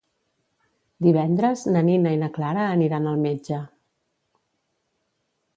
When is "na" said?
1.75-1.83, 2.23-2.31